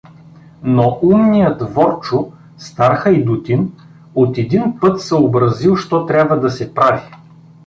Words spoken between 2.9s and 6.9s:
хайдутин, от един път съобразил що трябва да се